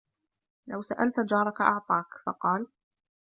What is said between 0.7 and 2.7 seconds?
سَأَلْتَ جَارَك أَعْطَاك؟ فَقَالَ